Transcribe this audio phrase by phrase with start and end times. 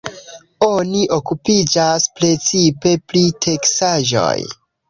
[0.67, 4.37] Oni okupiĝas precipe pri teksaĵoj.